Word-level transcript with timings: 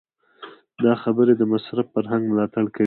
دا 0.83 0.93
خبرې 1.03 1.33
د 1.37 1.41
مصرف 1.51 1.85
فرهنګ 1.93 2.23
ملاتړ 2.31 2.63
کوي. 2.73 2.79